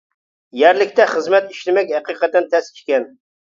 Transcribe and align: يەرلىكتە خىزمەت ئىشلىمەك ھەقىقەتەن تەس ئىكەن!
يەرلىكتە 0.61 1.05
خىزمەت 1.11 1.53
ئىشلىمەك 1.53 1.95
ھەقىقەتەن 1.99 2.51
تەس 2.57 2.75
ئىكەن! 2.75 3.11